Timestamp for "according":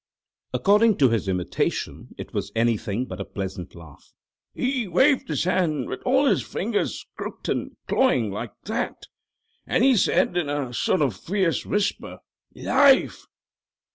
0.51-0.97